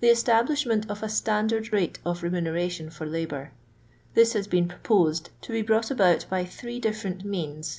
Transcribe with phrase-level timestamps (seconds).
[0.00, 3.52] The eitahlishment qf a ttandard raie of rt muneration for labour.
[4.14, 7.78] This has been pro posed to be brought about by three different means, viz.